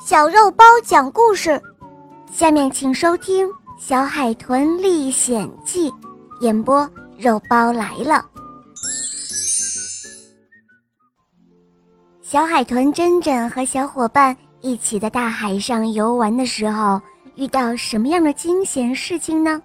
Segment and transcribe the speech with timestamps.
[0.00, 1.60] 小肉包讲故事，
[2.30, 3.46] 下面请收听
[3.78, 5.90] 《小海豚历险记》，
[6.40, 8.24] 演播肉包来了。
[12.20, 17.00] 小海豚珍珍和小伙伴一起在大海上游玩的时候，
[17.36, 19.62] 遇到什么样的惊险事情呢？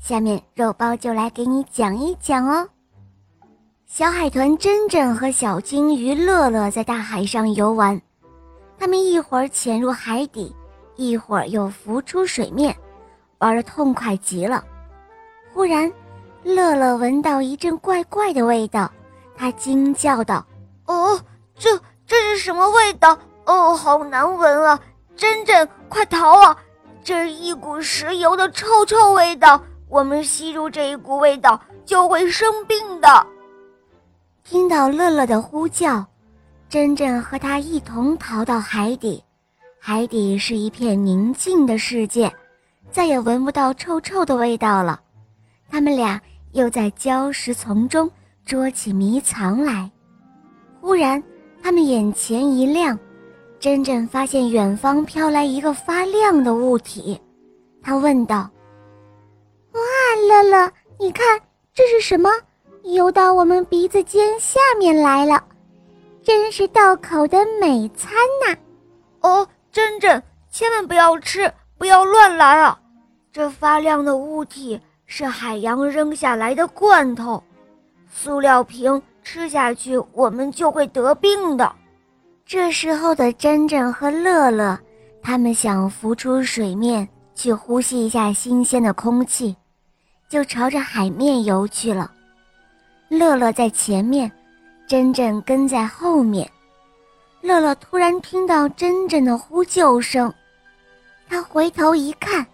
[0.00, 2.66] 下面肉包就来给你讲一讲哦。
[3.86, 8.00] 小海豚珍珍和小金鱼乐乐在大海上游玩。
[8.78, 10.54] 他们一会儿潜入海底，
[10.96, 12.74] 一会儿又浮出水面，
[13.38, 14.64] 玩得痛快极了。
[15.52, 15.92] 忽然，
[16.44, 18.90] 乐乐闻到一阵怪怪的味道，
[19.36, 20.46] 他惊叫道
[20.86, 21.20] ：“哦，
[21.56, 23.18] 这这是什么味道？
[23.46, 24.80] 哦，好难闻啊！
[25.16, 26.56] 珍珍，快逃啊！
[27.02, 33.26] 这是一股石油的臭臭味道，我们吸入这一股味道就会生病的。”
[34.44, 36.06] 听到乐乐的呼叫。
[36.68, 39.24] 珍珍和他一同逃到海底，
[39.80, 42.30] 海底是一片宁静的世界，
[42.90, 45.00] 再也闻不到臭臭的味道了。
[45.70, 46.20] 他们俩
[46.52, 48.10] 又在礁石丛中
[48.44, 49.90] 捉起迷藏来。
[50.82, 51.22] 忽然，
[51.62, 52.98] 他们眼前一亮，
[53.58, 57.18] 珍珍发现远方飘来一个发亮的物体，
[57.82, 58.48] 他问道
[59.72, 59.80] ：“哇，
[60.28, 61.40] 乐乐，你看
[61.72, 62.28] 这是什么？
[62.84, 65.42] 游到我们鼻子尖下面来了。”
[66.28, 68.12] 真是道口的美餐
[68.46, 68.54] 呐！
[69.22, 72.78] 哦，珍珍，千万不要吃，不要乱来啊！
[73.32, 77.42] 这发亮的物体是海洋扔下来的罐头，
[78.12, 81.74] 塑料瓶吃下去我们就会得病的。
[82.44, 84.78] 这时候的珍珍和乐乐，
[85.22, 89.56] 他们想浮出水面去呼吸一下新鲜的空气，
[90.28, 92.12] 就朝着海面游去了。
[93.08, 94.30] 乐乐在前面。
[94.88, 96.50] 珍珍跟在后面，
[97.42, 100.32] 乐乐突然听到珍珍的呼救声，
[101.28, 102.46] 他回头一看，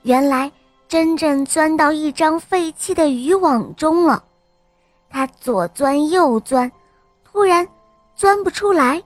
[0.00, 0.50] 原来
[0.88, 4.24] 珍珍钻到一张废弃的渔网中了。
[5.10, 6.72] 他左钻右钻，
[7.22, 7.68] 突然
[8.14, 9.02] 钻不出来，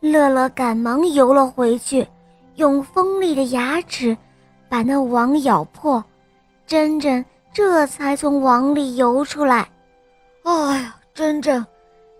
[0.00, 2.06] 乐乐赶忙游了回去，
[2.56, 4.14] 用锋利的牙齿
[4.68, 6.04] 把那网咬破，
[6.66, 9.66] 珍珍这才从网里游出来。
[10.42, 11.66] 哎呀，珍珍！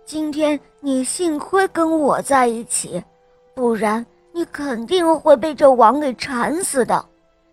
[0.06, 3.02] 今天你幸亏跟我在一起，
[3.56, 7.04] 不然你肯定会被这网给缠死的。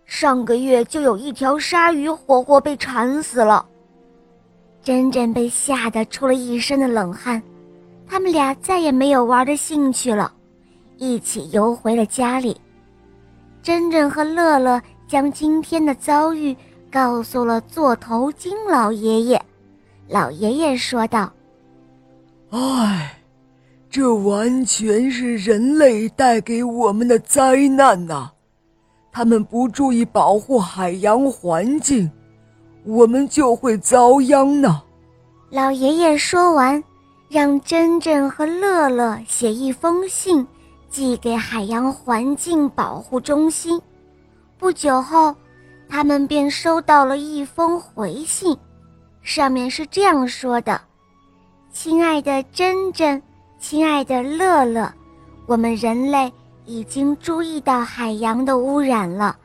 [0.06, 3.66] 上个月就有一条鲨鱼活活被缠死了。
[4.84, 7.42] 珍珍被吓得出了一身的冷汗，
[8.08, 10.32] 他们俩再也没有玩的兴趣了，
[10.98, 12.56] 一起游回了家里。
[13.64, 16.56] 珍珍和乐乐将今天的遭遇
[16.92, 19.42] 告诉了座头鲸老爷爷，
[20.08, 21.34] 老爷爷说道。
[22.56, 23.18] 唉，
[23.90, 28.30] 这完全是人类带给我们的灾难呐！
[29.12, 32.12] 他们不注意保护海洋环境，
[32.86, 34.84] 我们就会遭殃呢。
[35.50, 36.84] 老爷爷说完，
[37.28, 40.46] 让珍珍和乐乐写一封信，
[40.92, 43.82] 寄给海洋环境保护中心。
[44.60, 45.36] 不久后，
[45.90, 48.56] 他们便收到了一封回信，
[49.24, 50.80] 上面是这样说的。
[51.74, 53.20] 亲爱的珍珍，
[53.58, 54.94] 亲爱的乐乐，
[55.48, 56.32] 我们人类
[56.66, 59.36] 已经注意到海洋的污染了。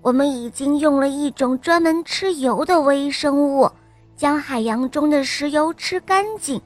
[0.00, 3.70] 我们已经用了一种专门吃油的微生物，
[4.16, 6.58] 将海洋中的石油吃干净。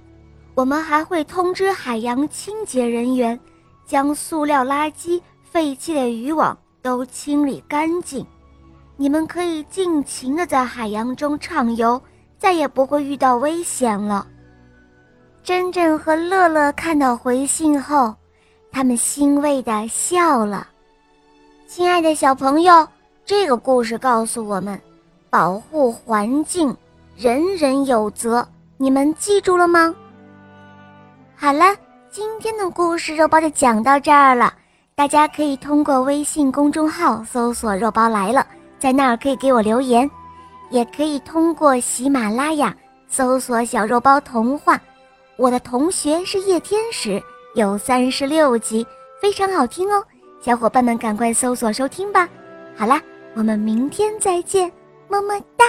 [0.55, 3.39] 我们还会通知海洋清洁人员，
[3.85, 8.25] 将塑料垃圾、废弃的渔网都清理干净。
[8.97, 12.01] 你们可以尽情地在海洋中畅游，
[12.39, 14.25] 再也不会遇到危险了。
[15.49, 18.15] 珍珍和乐乐看到回信后，
[18.71, 20.69] 他们欣慰地笑了。
[21.67, 22.87] 亲爱的小朋友，
[23.25, 24.79] 这个故事告诉我们，
[25.31, 26.77] 保护环境，
[27.17, 28.47] 人人有责。
[28.77, 29.95] 你们记住了吗？
[31.35, 31.75] 好了，
[32.11, 34.53] 今天的故事肉包就讲到这儿了。
[34.95, 38.47] 大家可以通过微信公众号搜索“肉包来了”，
[38.79, 40.11] 在那儿可以给我留言，
[40.69, 42.77] 也可以通过喜马拉雅
[43.09, 44.79] 搜索“小肉包童话”。
[45.39, 47.23] 我的同学是夜天使，
[47.55, 48.85] 有三十六集，
[49.23, 50.05] 非常好听哦，
[50.41, 52.29] 小伙伴们赶快搜索收听吧。
[52.77, 53.01] 好啦，
[53.35, 54.69] 我们明天再见，
[55.07, 55.65] 么么哒。